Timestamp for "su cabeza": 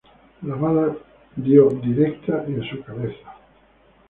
2.71-3.37